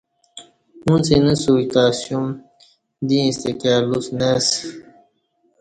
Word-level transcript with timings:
اݩڅ 0.85 1.05
اینہ 1.13 1.33
سوچ 1.43 1.63
تہ 1.73 1.81
اسیُوم 1.91 2.25
دی 3.07 3.17
ییݩستہ 3.21 3.51
کائ 3.61 3.77
لُوس 3.89 4.07
نہ 4.17 4.27
اسہ 4.37 4.59